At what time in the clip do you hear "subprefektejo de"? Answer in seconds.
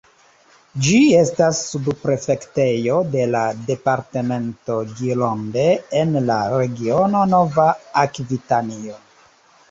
1.73-3.25